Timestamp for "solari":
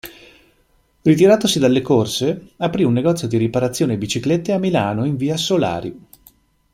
5.37-5.95